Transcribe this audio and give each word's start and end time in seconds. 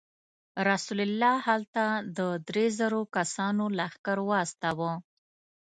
رسول 0.69 0.99
الله 1.07 1.35
هلته 1.47 1.85
د 2.17 2.19
درې 2.47 2.65
زرو 2.79 3.01
کسانو 3.15 3.65
لښکر 3.77 4.17
واستاوه. 4.29 4.91